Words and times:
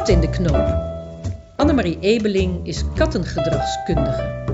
kat 0.00 0.08
in 0.08 0.20
de 0.20 0.30
knoop. 0.30 0.74
Annemarie 1.56 1.98
Ebeling 2.00 2.66
is 2.66 2.84
kattengedragskundige. 2.94 4.44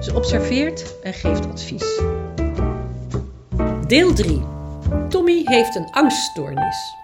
Ze 0.00 0.14
observeert 0.14 0.94
en 1.02 1.12
geeft 1.12 1.46
advies. 1.46 2.00
Deel 3.86 4.12
3. 4.12 4.42
Tommy 5.08 5.42
heeft 5.44 5.76
een 5.76 5.88
angststoornis. 5.90 6.94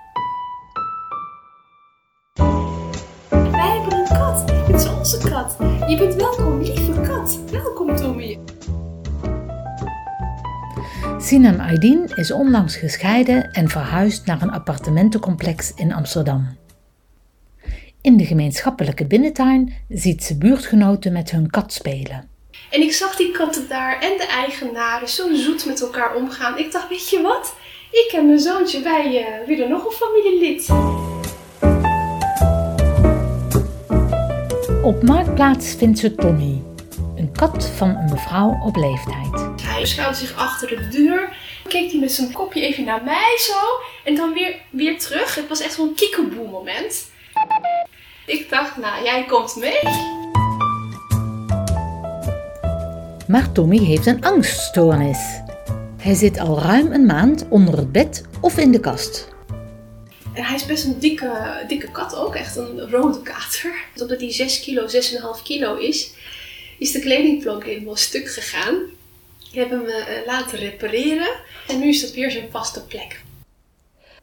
Wij 3.29 3.79
hebben 3.79 3.99
een 3.99 4.09
kat. 4.09 4.51
Het 4.51 4.80
is 4.80 4.89
onze 4.89 5.19
kat. 5.29 5.57
Je 5.89 5.96
bent 5.98 6.14
welkom, 6.14 6.62
lieve 6.62 7.01
kat. 7.01 7.39
Welkom, 7.51 7.96
Tommy. 7.96 8.39
Sinem 11.19 11.61
Aydin 11.61 12.11
is 12.14 12.32
onlangs 12.32 12.77
gescheiden 12.77 13.51
en 13.51 13.69
verhuisd 13.69 14.27
naar 14.27 14.43
een 14.43 14.53
appartementencomplex 14.53 15.73
in 15.75 15.93
Amsterdam. 15.93 16.60
In 18.03 18.17
de 18.17 18.25
gemeenschappelijke 18.25 19.07
binnentuin 19.07 19.75
ziet 19.89 20.25
ze 20.25 20.39
buurtgenoten 20.39 21.13
met 21.13 21.31
hun 21.31 21.50
kat 21.50 21.72
spelen. 21.72 22.29
En 22.71 22.81
ik 22.81 22.93
zag 22.93 23.17
die 23.17 23.31
katten 23.31 23.68
daar 23.68 24.00
en 24.00 24.17
de 24.17 24.26
eigenaren 24.26 25.09
zo 25.09 25.35
zoet 25.35 25.67
met 25.67 25.81
elkaar 25.81 26.14
omgaan. 26.14 26.59
Ik 26.59 26.73
dacht, 26.73 26.89
weet 26.89 27.11
je 27.11 27.23
wat? 27.23 27.54
Ik 27.90 28.13
en 28.17 28.26
mijn 28.26 28.39
zoontje, 28.39 28.82
wij 28.82 29.26
eh, 29.26 29.46
willen 29.46 29.68
nog 29.68 29.85
een 29.85 29.93
familielid. 29.93 30.68
Op 34.83 35.03
Marktplaats 35.03 35.75
vindt 35.75 35.98
ze 35.98 36.14
Tommy, 36.14 36.62
een 37.17 37.33
kat 37.33 37.67
van 37.67 37.89
een 37.89 38.11
mevrouw 38.11 38.61
op 38.64 38.77
leeftijd. 38.77 39.62
Hij 39.62 39.87
schuilt 39.87 40.17
zich 40.17 40.37
achter 40.37 40.69
de 40.69 40.89
deur. 40.89 41.37
Keek 41.69 41.91
hij 41.91 42.01
met 42.01 42.12
zijn 42.12 42.33
kopje 42.33 42.61
even 42.61 42.84
naar 42.84 43.05
mij 43.05 43.37
zo. 43.39 43.59
En 44.05 44.14
dan 44.14 44.33
weer, 44.33 44.56
weer 44.70 44.98
terug. 44.98 45.34
Het 45.34 45.48
was 45.48 45.61
echt 45.61 45.75
zo'n 45.75 45.95
kiekeboe 45.95 46.48
moment. 46.48 47.09
Ik 48.31 48.50
dacht, 48.50 48.77
nou, 48.77 49.05
jij 49.05 49.25
komt 49.25 49.56
mee. 49.56 49.83
Maar 53.27 53.53
Tommy 53.53 53.78
heeft 53.78 54.06
een 54.06 54.25
angststoornis. 54.25 55.19
Hij 55.97 56.14
zit 56.14 56.39
al 56.39 56.61
ruim 56.61 56.92
een 56.92 57.06
maand 57.06 57.47
onder 57.48 57.77
het 57.77 57.92
bed 57.92 58.25
of 58.41 58.59
in 58.59 58.70
de 58.72 58.81
kast. 58.81 59.28
En 60.33 60.45
hij 60.45 60.55
is 60.55 60.67
best 60.67 60.84
een 60.84 60.98
dikke, 60.98 61.64
dikke 61.69 61.91
kat 61.91 62.17
ook, 62.17 62.34
echt 62.34 62.56
een 62.56 62.91
rode 62.91 63.22
kater. 63.22 63.75
Omdat 64.00 64.20
hij 64.20 64.33
6 64.33 64.61
kilo, 64.61 64.87
6,5 64.87 65.42
kilo 65.42 65.77
is, 65.77 66.12
is 66.78 66.92
de 66.92 67.00
kledingplank 67.00 67.65
helemaal 67.65 67.97
stuk 67.97 68.28
gegaan. 68.28 68.75
Ik 69.50 69.55
heb 69.55 69.70
hem 69.70 69.84
eh, 69.84 70.27
laten 70.27 70.59
repareren 70.59 71.31
en 71.69 71.78
nu 71.78 71.89
is 71.89 72.00
dat 72.00 72.12
weer 72.12 72.31
zijn 72.31 72.50
vaste 72.50 72.84
plek. 72.84 73.22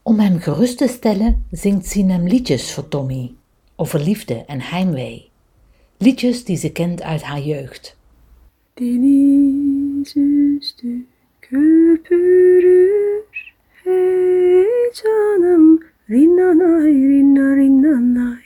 Om 0.02 0.20
hem 0.20 0.40
gerust 0.40 0.78
te 0.78 0.88
stellen 0.88 1.46
zingt 1.52 1.86
Sinem 1.86 2.28
liedjes 2.28 2.72
voor 2.72 2.88
Tommy 2.88 3.32
over 3.78 4.00
liefde 4.00 4.44
en 4.48 4.62
heimwee. 4.62 5.30
Liedjes 5.98 6.44
die 6.46 6.58
ze 6.58 6.72
kent 6.72 7.02
uit 7.02 7.22
haar 7.22 7.42
jeugd. 7.42 7.96
Deniz 8.80 10.18
üstü 10.18 11.06
köpürür 11.42 13.24
Hey 13.84 14.92
canım 14.94 15.80
Rinnanay 16.10 16.94
rinna 16.94 17.56
rinnanay 17.56 18.44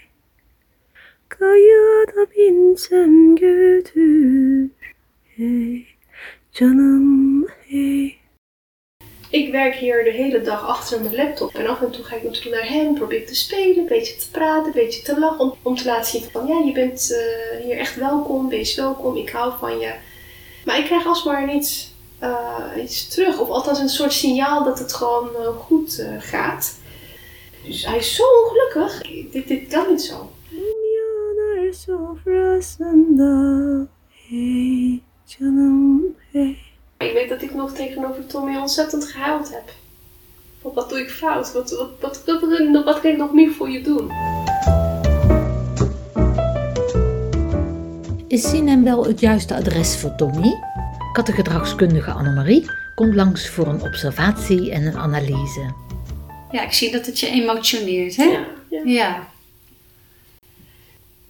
Kayada 1.30 2.32
binsem 2.32 3.36
götür 3.36 4.70
Hey 5.36 5.86
canım 6.52 7.48
hey 7.68 8.21
Ik 9.32 9.52
werk 9.52 9.76
hier 9.76 10.04
de 10.04 10.12
hele 10.12 10.42
dag 10.42 10.68
achter 10.68 11.02
mijn 11.02 11.16
laptop 11.16 11.54
en 11.54 11.68
af 11.68 11.82
en 11.82 11.92
toe 11.92 12.04
ga 12.04 12.16
ik 12.16 12.24
natuurlijk 12.24 12.56
naar 12.56 12.72
hem, 12.72 12.94
probeer 12.94 13.20
ik 13.20 13.28
te 13.28 13.36
spelen, 13.36 13.78
een 13.78 13.86
beetje 13.86 14.16
te 14.16 14.30
praten, 14.32 14.66
een 14.66 14.72
beetje 14.72 15.02
te 15.02 15.20
lachen. 15.20 15.40
Om, 15.40 15.56
om 15.62 15.76
te 15.76 15.86
laten 15.86 16.12
zien 16.12 16.30
van 16.32 16.48
ja, 16.48 16.60
je 16.66 16.72
bent 16.72 17.12
eh, 17.12 17.66
hier 17.66 17.78
echt 17.78 17.96
welkom, 17.96 18.50
wees 18.50 18.75
welkom, 18.75 19.18
ik 19.18 19.30
hou 19.30 19.53
van 19.59 19.80
je. 19.80 19.94
Maar 20.66 20.78
ik 20.78 20.86
krijg 20.86 21.06
alsmaar 21.06 21.46
niets, 21.46 21.94
eh, 22.19 22.66
iets 22.84 23.08
terug, 23.08 23.40
of 23.40 23.50
althans 23.50 23.80
een 23.80 23.90
soort 23.90 24.14
signaal 24.14 24.64
dat 24.64 24.80
het 24.80 24.94
gewoon 24.94 25.30
eh, 25.36 25.48
goed 25.48 26.06
gaat. 26.19 26.80
Dus 27.66 27.86
hij 27.86 27.98
is 27.98 28.16
zo 28.16 28.24
ongelukkig. 28.44 29.02
Dit, 29.31 29.48
dit 29.48 29.68
kan 29.68 29.86
niet 29.90 30.02
zo. 30.02 30.31
Hey 34.30 35.02
canım 35.28 36.16
hey 36.31 36.71
Ik 37.01 37.13
weet 37.13 37.29
dat 37.29 37.41
ik 37.41 37.53
nog 37.53 37.73
tegenover 37.73 38.25
Tommy 38.25 38.57
ontzettend 38.57 39.06
gehuild 39.06 39.53
heb. 39.53 39.73
Wat, 40.62 40.73
wat 40.73 40.89
doe 40.89 41.00
ik 41.00 41.09
fout? 41.09 41.53
Wat, 41.53 41.72
wat, 41.72 41.89
wat, 42.00 42.23
wat, 42.25 42.41
wat, 42.72 42.84
wat 42.84 43.00
kan 43.00 43.12
ik 43.12 43.17
nog 43.17 43.34
meer 43.34 43.51
voor 43.51 43.69
je 43.69 43.81
doen? 43.81 44.12
Is 48.28 48.50
Sinem 48.50 48.84
wel 48.84 49.06
het 49.06 49.19
juiste 49.19 49.56
adres 49.56 49.97
voor 49.97 50.16
Tommy? 50.16 50.53
Kattengedragskundige 51.13 52.12
Annemarie 52.12 52.66
komt 52.95 53.16
langs 53.16 53.50
voor 53.50 53.68
een 53.68 53.81
observatie 53.81 54.72
en 54.72 54.85
een 54.85 54.97
analyse. 54.97 55.73
Ja, 56.51 56.62
ik 56.62 56.73
zie 56.73 56.91
dat 56.91 57.06
het 57.06 57.19
je 57.19 57.28
emotioneert, 57.28 58.16
hè? 58.16 58.23
Ja, 58.23 58.45
ja. 58.69 58.81
Ja. 58.85 59.28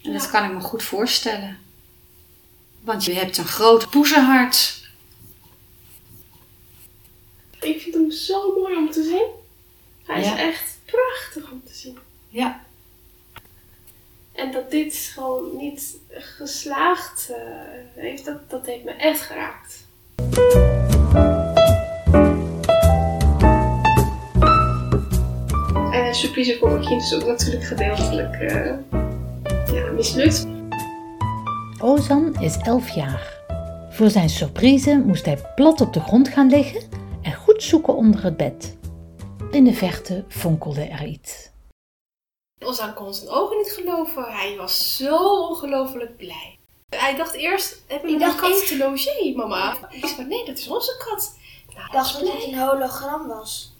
En 0.04 0.14
dat 0.14 0.30
kan 0.30 0.44
ik 0.44 0.54
me 0.54 0.60
goed 0.60 0.84
voorstellen. 0.84 1.58
Want 2.82 3.06
je 3.06 3.14
hebt 3.14 3.38
een 3.38 3.46
groot 3.46 3.90
poezenhart. 3.90 4.81
Ik 7.62 7.82
vind 7.82 7.96
hem 7.96 8.12
zo 8.12 8.60
mooi 8.60 8.76
om 8.76 8.92
te 8.92 9.04
zien. 9.04 9.26
Hij 10.06 10.22
Ja. 10.22 10.34
is 10.34 10.40
echt 10.42 10.78
prachtig 10.86 11.52
om 11.52 11.62
te 11.66 11.74
zien. 11.74 11.98
Ja. 12.30 12.64
En 14.34 14.52
dat 14.52 14.72
dit 14.72 14.96
gewoon 15.14 15.58
niet 15.58 15.98
geslaagd 16.10 17.30
eh, 17.30 17.38
heeft, 17.96 18.26
dat, 18.26 18.50
dat 18.50 18.66
heeft 18.66 18.84
me 18.84 18.92
echt 18.92 19.22
geraakt. 19.22 19.80
En 25.92 26.06
een 26.08 26.16
surprise 26.16 26.58
voor 26.60 26.70
mijn 26.72 26.86
kind 26.86 27.02
is 27.02 27.14
ook 27.14 27.26
natuurlijk 27.26 27.64
gedeeltelijk 27.64 28.34
eh, 28.34 28.66
ja, 29.74 29.92
mislukt. 29.96 30.48
Ozan 31.80 32.36
is 32.40 32.58
11 32.58 32.90
jaar. 32.90 33.40
Voor 33.92 34.10
zijn 34.10 34.30
surprise 34.30 35.04
moest 35.06 35.26
hij 35.26 35.38
plat 35.56 35.82
op 35.82 35.94
de 35.94 36.00
grond 36.00 36.28
gaan 36.28 36.50
liggen 36.50 36.82
en 36.82 37.01
goed 37.62 37.70
zoeken 37.70 37.96
onder 37.96 38.24
het 38.24 38.38
bed. 38.38 38.78
In 39.52 39.64
de 39.64 39.74
verte 39.74 40.26
fonkelde 40.28 40.82
er 40.82 41.06
iets. 41.06 41.50
Ozan 42.60 42.94
kon 42.94 43.14
zijn 43.14 43.30
ogen 43.30 43.58
niet 43.58 43.72
geloven. 43.72 44.24
Hij 44.24 44.56
was 44.58 44.96
zo 44.98 45.48
ongelooflijk 45.50 46.18
blij. 46.18 46.60
Hij 46.96 47.16
dacht 47.16 47.34
eerst, 47.34 47.84
hebben 47.88 48.10
we 48.10 48.16
Ik 48.16 48.22
een 48.22 48.28
dacht 48.28 48.40
kat 48.40 48.68
te 48.68 48.78
logeren, 48.78 49.36
mama? 49.36 49.78
Ik 49.90 50.06
zei, 50.06 50.28
nee, 50.28 50.46
dat 50.46 50.58
is 50.58 50.68
onze 50.68 50.96
kat. 50.98 51.38
Nou, 51.74 51.86
Ik 51.86 51.92
dacht 51.92 52.14
dat 52.20 52.34
het 52.34 52.44
een 52.44 52.60
hologram 52.60 53.28
was. 53.28 53.76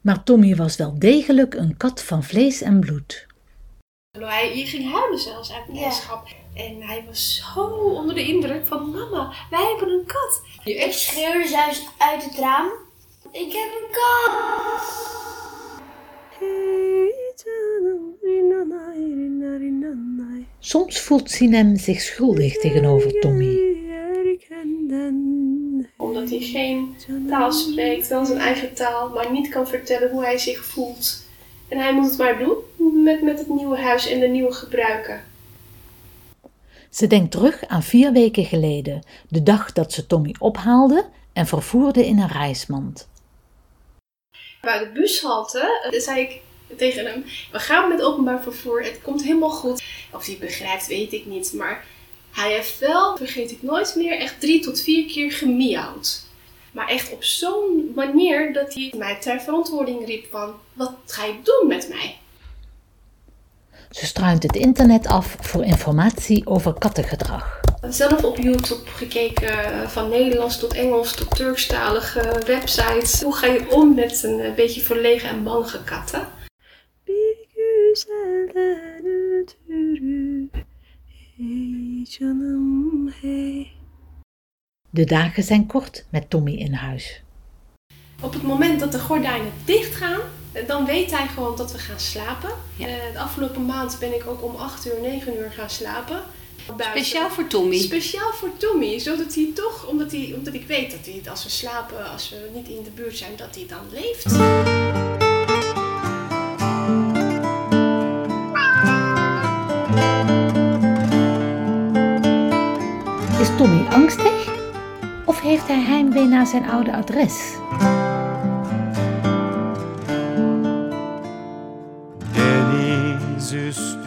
Maar 0.00 0.22
Tommy 0.22 0.56
was 0.56 0.76
wel 0.76 0.98
degelijk 0.98 1.54
een 1.54 1.76
kat 1.76 2.02
van 2.02 2.22
vlees 2.22 2.62
en 2.62 2.80
bloed. 2.80 3.26
Hij 4.18 4.56
je 4.56 4.66
ging 4.66 4.92
huilen 4.92 5.18
zelfs 5.18 5.52
uit 5.52 5.66
blijdschap. 5.66 6.28
En 6.54 6.82
hij 6.82 7.04
was 7.06 7.50
zo 7.54 7.60
onder 7.70 8.14
de 8.14 8.26
indruk 8.26 8.66
van 8.66 8.90
mama, 8.90 9.32
wij 9.50 9.66
hebben 9.70 9.88
een 9.88 10.06
kat. 10.06 10.42
Je 10.64 10.74
Ik 10.74 10.78
echt 10.78 10.98
schreeuwde 10.98 11.48
zelfs 11.48 11.86
uit 11.98 12.24
het 12.24 12.38
raam. 12.38 12.85
Ik 13.36 13.52
heb 13.52 13.70
een 13.80 13.90
kat! 13.90 14.34
Soms 20.58 21.00
voelt 21.00 21.30
Sinem 21.30 21.76
zich 21.76 22.00
schuldig 22.00 22.58
tegenover 22.58 23.20
Tommy. 23.20 23.58
Omdat 25.96 26.30
hij 26.30 26.40
geen 26.40 26.96
taal 27.28 27.52
spreekt, 27.52 28.08
wel 28.08 28.24
zijn 28.24 28.38
eigen 28.38 28.74
taal, 28.74 29.08
maar 29.08 29.32
niet 29.32 29.48
kan 29.48 29.68
vertellen 29.68 30.10
hoe 30.10 30.24
hij 30.24 30.38
zich 30.38 30.64
voelt. 30.64 31.22
En 31.68 31.78
hij 31.78 31.94
moet 31.94 32.08
het 32.08 32.18
maar 32.18 32.38
doen 32.38 33.02
met, 33.02 33.22
met 33.22 33.38
het 33.38 33.48
nieuwe 33.48 33.78
huis 33.78 34.08
en 34.08 34.20
de 34.20 34.28
nieuwe 34.28 34.52
gebruiken. 34.52 35.20
Ze 36.90 37.06
denkt 37.06 37.30
terug 37.30 37.66
aan 37.66 37.82
vier 37.82 38.12
weken 38.12 38.44
geleden, 38.44 39.02
de 39.28 39.42
dag 39.42 39.72
dat 39.72 39.92
ze 39.92 40.06
Tommy 40.06 40.34
ophaalde 40.38 41.04
en 41.32 41.46
vervoerde 41.46 42.06
in 42.06 42.18
een 42.18 42.28
reismand. 42.28 43.08
Bij 44.66 44.78
de 44.78 44.90
bushalte 45.00 45.88
eh, 45.90 46.00
zei 46.00 46.20
ik 46.20 46.40
tegen 46.76 47.06
hem, 47.06 47.24
we 47.52 47.58
gaan 47.58 47.88
met 47.88 48.02
openbaar 48.02 48.42
vervoer, 48.42 48.82
het 48.82 48.98
komt 49.02 49.22
helemaal 49.22 49.50
goed. 49.50 49.82
Of 50.12 50.26
hij 50.26 50.36
begrijpt, 50.40 50.86
weet 50.86 51.12
ik 51.12 51.26
niet, 51.26 51.52
maar 51.52 51.84
hij 52.32 52.52
heeft 52.52 52.78
wel, 52.78 53.16
vergeet 53.16 53.50
ik 53.50 53.62
nooit 53.62 53.94
meer, 53.96 54.18
echt 54.18 54.40
drie 54.40 54.60
tot 54.60 54.80
vier 54.80 55.06
keer 55.06 55.32
gemiauwd. 55.32 56.22
Maar 56.72 56.88
echt 56.88 57.12
op 57.12 57.24
zo'n 57.24 57.92
manier 57.94 58.52
dat 58.52 58.74
hij 58.74 58.92
mij 58.96 59.16
ter 59.20 59.40
verantwoording 59.40 60.06
riep 60.06 60.26
van, 60.30 60.54
wat 60.72 60.92
ga 61.06 61.24
je 61.24 61.34
doen 61.42 61.68
met 61.68 61.88
mij? 61.88 62.18
Ze 63.90 64.06
struint 64.06 64.42
het 64.42 64.56
internet 64.56 65.06
af 65.06 65.36
voor 65.40 65.64
informatie 65.64 66.46
over 66.46 66.74
kattengedrag. 66.78 67.65
Zelf 67.90 68.24
op 68.24 68.36
YouTube 68.36 68.90
gekeken, 68.90 69.90
van 69.90 70.08
Nederlands 70.08 70.58
tot 70.58 70.74
Engels 70.74 71.14
tot 71.14 71.36
Turkstalige 71.36 72.42
websites. 72.46 73.22
Hoe 73.22 73.36
ga 73.36 73.46
je 73.46 73.70
om 73.70 73.94
met 73.94 74.22
een 74.22 74.40
eh, 74.40 74.54
beetje 74.54 74.80
verlegen 74.80 75.28
en 75.28 75.42
bangere 75.42 75.84
katten? 75.84 76.28
De 84.90 85.04
dagen 85.04 85.42
zijn 85.42 85.66
kort 85.66 86.06
met 86.10 86.30
Tommy 86.30 86.52
in 86.52 86.72
huis. 86.72 87.22
Op 88.20 88.32
het 88.32 88.42
moment 88.42 88.80
dat 88.80 88.92
de 88.92 89.00
gordijnen 89.00 89.52
dicht 89.64 89.94
gaan, 89.94 90.20
eh, 90.52 90.66
dan 90.66 90.84
weet 90.84 91.10
hij 91.10 91.26
gewoon 91.26 91.56
dat 91.56 91.72
we 91.72 91.78
gaan 91.78 92.00
slapen. 92.00 92.50
Ja. 92.76 92.86
Eh, 92.86 93.12
de 93.12 93.18
afgelopen 93.18 93.66
maand 93.66 93.96
ben 94.00 94.14
ik 94.14 94.26
ook 94.26 94.42
om 94.42 94.54
8 94.54 94.86
uur, 94.86 95.00
9 95.02 95.38
uur 95.38 95.50
gaan 95.50 95.70
slapen. 95.70 96.22
Buiten. 96.66 97.04
Speciaal 97.04 97.30
voor 97.30 97.46
Tommy. 97.46 97.78
Speciaal 97.78 98.32
voor 98.32 98.50
Tommy, 98.56 98.98
zodat 98.98 99.34
hij 99.34 99.50
toch, 99.54 99.86
omdat, 99.88 100.12
hij, 100.12 100.32
omdat 100.36 100.54
ik 100.54 100.66
weet 100.66 100.90
dat 100.90 101.00
hij 101.04 101.30
als 101.30 101.44
we 101.44 101.50
slapen, 101.50 102.10
als 102.10 102.28
we 102.30 102.50
niet 102.54 102.68
in 102.68 102.82
de 102.82 102.90
buurt 102.90 103.16
zijn, 103.16 103.32
dat 103.36 103.54
hij 103.54 103.66
dan 103.68 103.80
leeft. 103.92 104.24
Is 113.40 113.56
Tommy 113.56 113.86
angstig? 113.88 114.54
Of 115.24 115.40
heeft 115.40 115.66
hij 115.66 115.80
heimwee 115.80 116.24
naar 116.24 116.46
zijn 116.46 116.68
oude 116.70 116.92
adres? 116.92 117.54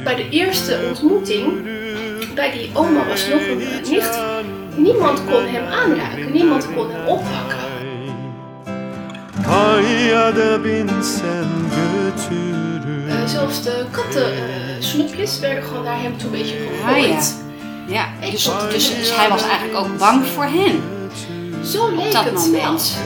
Bij 0.04 0.16
de 0.16 0.30
eerste 0.30 0.86
ontmoeting, 0.88 1.64
bij 2.40 2.52
die 2.52 2.70
oma 2.74 3.06
was 3.08 3.28
nog 3.28 3.42
een 3.42 3.58
nicht, 3.90 4.20
niemand 4.76 5.22
kon 5.26 5.44
hem 5.46 5.66
aanraken, 5.66 6.32
niemand 6.32 6.68
kon 6.76 6.92
hem 6.92 7.08
oppakken. 7.08 7.58
Eh, 13.08 13.28
zelfs 13.28 13.64
de 13.64 13.86
kattensnoepjes 13.92 15.40
werden 15.40 15.64
gewoon 15.64 15.84
naar 15.84 16.02
hem 16.02 16.18
toe 16.18 16.26
een 16.26 16.32
beetje 16.32 16.56
Ah, 16.56 16.98
ja. 16.98 17.04
gegooid. 17.04 17.36
Ja, 17.88 18.08
dus, 18.32 18.50
dus, 18.72 18.96
dus 18.96 19.16
hij 19.16 19.30
was 19.30 19.44
eigenlijk 19.44 19.78
ook 19.80 19.98
bang 19.98 20.26
voor 20.26 20.44
hen. 20.44 20.82
Zo 21.64 21.96
leek 21.96 22.12
dat 22.12 22.24
het 22.24 22.34
moment. 22.34 22.98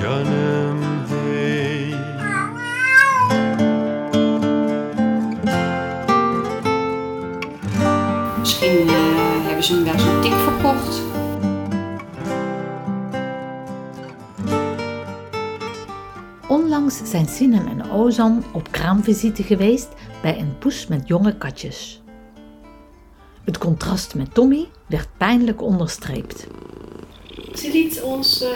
wel. 0.00 0.49
Ze 9.70 9.76
hem 9.76 9.84
wel 9.84 9.98
zo'n 9.98 10.20
tik 10.20 10.32
verkocht. 10.32 11.00
Onlangs 16.48 17.00
zijn 17.04 17.28
Sinem 17.28 17.66
en 17.66 17.90
Ozan 17.90 18.44
op 18.52 18.70
kraamvisite 18.70 19.42
geweest 19.42 19.88
bij 20.22 20.38
een 20.38 20.58
poes 20.58 20.86
met 20.86 21.08
jonge 21.08 21.36
katjes. 21.36 22.02
Het 23.44 23.58
contrast 23.58 24.14
met 24.14 24.34
Tommy 24.34 24.68
werd 24.86 25.08
pijnlijk 25.16 25.62
onderstreept. 25.62 26.46
Ze 27.54 27.70
liet 27.72 28.02
ons 28.02 28.42
eh, 28.42 28.50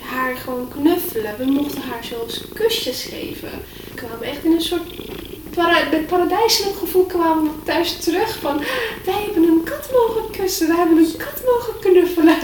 haar 0.00 0.36
gewoon 0.36 0.68
knuffelen. 0.68 1.36
We 1.38 1.44
mochten 1.44 1.82
haar 1.82 2.04
zelfs 2.04 2.48
kusjes 2.54 3.02
geven. 3.02 3.50
We 3.88 3.94
kwamen 3.94 4.22
echt 4.22 4.44
in 4.44 4.52
een 4.52 4.60
soort 4.60 4.82
para 5.54 5.88
met 5.90 6.06
paradijselijk 6.06 6.76
gevoel 6.76 7.04
kwamen 7.04 7.44
we 7.44 7.62
thuis 7.64 7.96
terug 7.96 8.38
van 8.38 8.58
wij 9.04 9.22
hebben 9.24 9.42
een 9.42 9.62
kat 9.64 9.83
kussen, 10.56 10.76
wij 10.76 10.86
hebben 10.86 11.04
een 11.04 11.16
kat 11.16 11.42
mogen 11.44 11.80
knuffelen. 11.80 12.38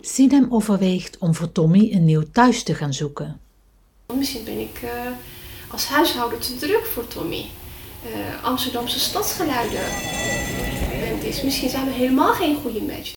Sinem 0.00 0.46
overweegt 0.50 1.18
om 1.18 1.34
voor 1.34 1.52
Tommy 1.52 1.92
een 1.92 2.04
nieuw 2.04 2.22
thuis 2.32 2.62
te 2.62 2.74
gaan 2.74 2.92
zoeken. 2.92 3.40
Misschien 4.14 4.44
ben 4.44 4.60
ik 4.60 4.80
eh, 4.82 4.90
als 5.68 5.86
huishouder 5.86 6.38
te 6.38 6.56
druk 6.56 6.86
voor 6.86 7.06
Tommy. 7.06 7.44
Eh, 8.04 8.44
Amsterdamse 8.44 9.00
stadsgeluiden. 9.00 9.84
En 10.92 11.16
het 11.16 11.24
is, 11.24 11.42
misschien 11.42 11.68
zijn 11.68 11.84
we 11.84 11.90
helemaal 11.90 12.32
geen 12.32 12.56
goede 12.56 12.82
match. 12.82 13.12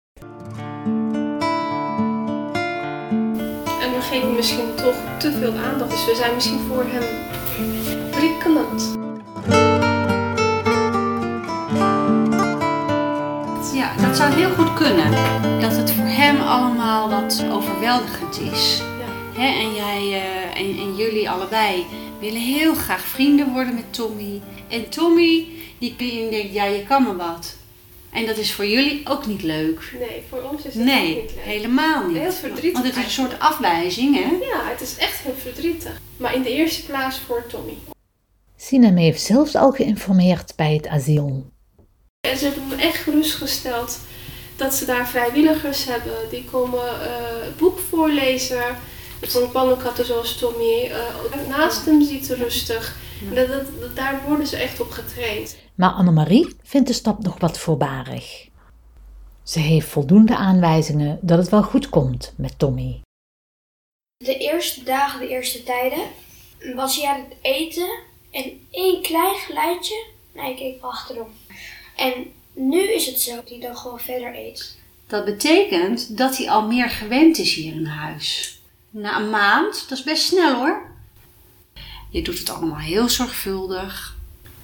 En 3.82 3.92
we 3.94 4.02
geven 4.02 4.36
misschien 4.36 4.76
toch 4.76 4.96
te 5.20 5.32
veel 5.32 5.54
aandacht. 5.54 5.92
Dus 5.92 6.06
we 6.06 6.16
zijn 6.16 6.34
misschien 6.34 6.60
voor 6.60 6.86
hem 6.88 7.04
prikkelend. 8.12 9.03
Zou 14.24 14.36
heel 14.36 14.54
goed 14.54 14.74
kunnen. 14.74 15.12
Dat 15.62 15.76
het 15.76 15.92
voor 15.92 16.06
hem 16.06 16.42
allemaal 16.42 17.10
wat 17.10 17.46
overweldigend 17.52 18.40
is. 18.40 18.78
Ja. 18.78 19.42
Hè, 19.42 19.60
en 19.60 19.74
jij 19.76 20.22
eh, 20.22 20.60
en, 20.60 20.78
en 20.80 20.96
jullie 20.96 21.30
allebei 21.30 21.86
willen 22.20 22.42
heel 22.42 22.74
graag 22.76 23.02
vrienden 23.02 23.52
worden 23.52 23.74
met 23.76 23.94
Tommy. 23.94 24.42
En 24.70 24.90
Tommy, 24.90 25.48
die 25.80 25.96
die 25.96 26.30
denkt, 26.30 26.54
ja, 26.54 26.66
je 26.66 26.84
kan 26.84 27.04
me 27.04 27.16
wat. 27.16 27.56
En 28.12 28.26
dat 28.26 28.38
is 28.38 28.54
voor 28.54 28.66
jullie 28.66 29.02
ook 29.06 29.26
niet 29.26 29.44
leuk. 29.44 29.94
Nee, 30.00 30.22
voor 30.30 30.42
ons 30.52 30.66
is 30.66 30.74
het 30.74 30.82
ook 30.82 30.90
Nee, 30.90 31.16
niet 31.22 31.32
leuk. 31.36 31.44
helemaal 31.44 32.08
niet. 32.08 32.18
Heel 32.18 32.32
verdrietig 32.32 32.82
Want 32.82 32.86
het 32.86 32.98
is 32.98 33.04
een 33.04 33.10
soort 33.10 33.40
afwijzing, 33.40 34.16
hè? 34.16 34.46
Ja, 34.46 34.70
het 34.70 34.82
is 34.82 34.98
echt 34.98 35.20
heel 35.20 35.36
verdrietig. 35.38 36.02
Maar 36.18 36.36
in 36.36 36.42
de 36.42 36.54
eerste 36.54 36.86
plaats 36.86 37.18
voor 37.20 37.46
Tommy. 37.48 37.78
Sinem 38.58 38.98
heeft 38.98 39.22
zelfs 39.22 39.56
al 39.56 39.72
geïnformeerd 39.72 40.54
bij 40.56 40.74
het 40.74 40.88
asiel. 40.88 41.52
En 42.28 42.38
ze 42.38 42.46
hebben 42.46 42.68
me 42.68 42.76
echt 42.76 42.98
gerustgesteld 42.98 44.00
dat 44.64 44.74
ze 44.74 44.86
daar 44.86 45.08
vrijwilligers 45.08 45.86
hebben. 45.86 46.30
Die 46.30 46.46
komen 46.46 47.02
eh, 47.02 47.46
het 47.46 47.58
boek 47.58 47.80
voorlezen. 47.80 48.78
Van 49.22 49.52
pannenkatten 49.52 50.06
zoals 50.06 50.38
Tommy. 50.38 50.84
eh, 50.92 51.48
naast 51.48 51.86
hem 51.86 52.04
zitten 52.04 52.36
rustig. 52.38 52.98
En 53.30 53.36
Dat, 53.36 53.48
dat, 53.48 53.66
dat- 53.80 53.96
daar 53.96 54.22
worden 54.28 54.48
ze 54.48 54.58
echt 54.58 54.80
op 54.82 54.92
getraind. 54.92 55.56
Maar 55.76 55.90
Annemarie 55.92 56.56
vindt 56.64 56.88
de 56.88 56.94
stap 56.94 57.24
nog 57.24 57.40
wat 57.40 57.60
voorbarig. 57.60 58.48
Ze 59.44 59.60
heeft 59.60 59.88
voldoende 59.88 60.36
aanwijzingen 60.36 61.20
dat 61.22 61.38
het 61.38 61.50
wel 61.50 61.64
goed 61.64 61.90
komt 61.90 62.34
met 62.38 62.60
Tommy. 62.60 63.02
De 64.18 64.38
eerste 64.38 64.84
dagen, 64.84 65.20
de 65.20 65.28
eerste 65.28 65.64
tijden, 65.64 66.04
was 66.76 66.96
hij 67.02 67.10
aan 67.10 67.20
het 67.30 67.38
eten 67.42 67.90
en 68.32 68.68
één 68.72 69.02
klein 69.02 69.36
geluidje. 69.36 70.06
Nee, 70.34 70.50
ik 70.52 70.58
keek 70.58 70.82
achterom. 70.82 71.28
En 71.96 72.14
nu 72.54 72.94
is 72.94 73.06
het 73.06 73.20
zo 73.20 73.36
dat 73.36 73.50
hij 73.50 73.60
dan 73.60 73.78
gewoon 73.78 74.00
verder 74.00 74.36
eet. 74.36 74.78
Dat 75.08 75.26
betekent 75.26 76.18
dat 76.18 76.38
hij 76.38 76.50
al 76.50 76.68
meer 76.68 76.90
gewend 76.90 77.38
is 77.38 77.54
hier 77.54 77.74
in 77.74 77.86
huis. 77.86 78.62
Na 78.90 79.20
een 79.20 79.30
maand, 79.30 79.86
dat 79.90 79.98
is 79.98 80.04
best 80.04 80.24
snel 80.24 80.56
hoor. 80.56 80.92
Je 82.10 82.22
doet 82.22 82.40
het 82.40 82.50
allemaal 82.50 82.80
heel 82.80 83.10
zorgvuldig. 83.10 84.18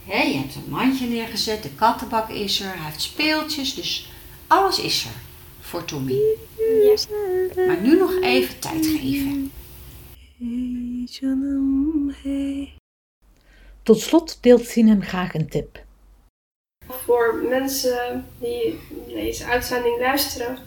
Je 0.06 0.14
hebt 0.14 0.56
een 0.56 0.70
mandje 0.70 1.08
neergezet, 1.08 1.64
de 1.64 1.70
kattenbak 1.76 2.30
is 2.30 2.60
er, 2.60 2.74
hij 2.76 2.86
heeft 2.86 3.02
speeltjes, 3.02 3.76
dus 3.76 4.12
alles 4.48 4.80
is 4.80 5.06
er 5.06 5.12
voor 5.60 5.86
Tommy. 5.86 6.20
Maar 7.56 7.82
nu 7.82 7.98
nog 7.98 8.22
even 8.22 8.60
tijd 8.60 8.86
geven. 8.86 9.52
Hey 10.38 11.08
canım 11.12 12.14
hey 12.22 12.74
Tot 13.84 14.00
slot 14.00 14.38
deelt 14.42 14.66
Sinem 14.66 15.02
graag 15.02 15.34
een 15.34 15.50
tip. 15.50 15.88
Voor 17.10 17.42
mensen 17.50 18.26
die 18.40 18.80
deze 19.08 19.46
uitzending 19.46 20.00
luisteren. 20.00 20.58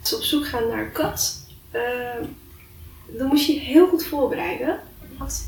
Als 0.00 0.08
ze 0.08 0.16
op 0.16 0.22
zoek 0.22 0.46
gaan 0.46 0.68
naar 0.68 0.78
een 0.78 0.92
kat. 0.92 1.36
eh, 1.70 1.80
dan 3.06 3.26
moet 3.26 3.46
je 3.46 3.54
je 3.54 3.60
heel 3.60 3.88
goed 3.88 4.04
voorbereiden. 4.04 4.80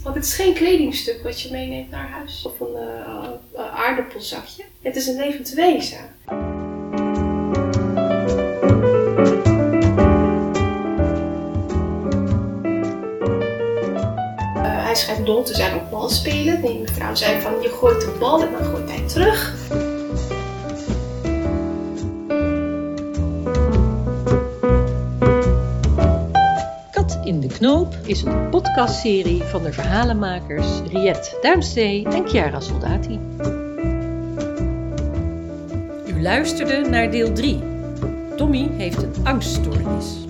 Want 0.02 0.14
het 0.14 0.25
is 0.25 0.34
geen 0.34 0.54
kledingstuk 0.54 1.22
wat 1.22 1.40
je 1.40 1.50
meeneemt 1.50 1.90
naar 1.90 2.08
huis. 2.08 2.42
Of 2.46 2.60
een 2.60 2.76
eh, 2.76 3.26
eh, 3.54 3.75
aardappelzakje. 3.75 4.64
Het 4.82 4.96
is 4.96 5.06
een 5.06 5.16
levend 5.16 5.50
wezen. 5.50 5.99
Eh, 14.54 14.84
hij 14.84 14.94
schijnt 14.94 15.26
dol 15.26 15.42
te 15.42 15.54
zijn 15.54 15.75
op 15.75 15.90
balspelen. 15.90 16.62
Die 16.62 16.78
mevrouw 16.78 17.14
zei 17.14 17.40
van 17.40 17.62
je 17.62 17.68
gooit 17.68 18.00
de 18.00 18.16
bal 18.18 18.42
en 18.42 18.52
dan 18.52 18.64
gooit 18.64 18.90
hij 18.90 19.08
terug. 19.08 19.58
Knoop 27.61 27.95
is 28.05 28.23
een 28.23 28.49
podcastserie 28.49 29.43
van 29.43 29.62
de 29.62 29.73
verhalenmakers 29.73 30.67
Riet 30.93 31.38
Duimstee 31.40 32.05
en 32.05 32.29
Chiara 32.29 32.61
Soldati. 32.61 33.19
U 36.07 36.23
luisterde 36.23 36.88
naar 36.88 37.11
deel 37.11 37.33
3. 37.33 37.62
Tommy 38.37 38.71
heeft 38.76 39.02
een 39.02 39.14
angststoornis. 39.23 40.29